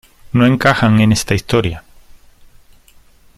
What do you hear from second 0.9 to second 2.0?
en esta historia.